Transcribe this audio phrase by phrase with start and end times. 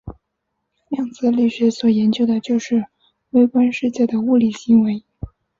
[0.89, 2.85] 量子力学所研究的就是
[3.29, 5.03] 微观世界的物理行为。